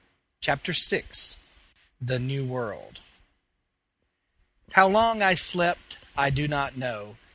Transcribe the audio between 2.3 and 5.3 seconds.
WORLD How long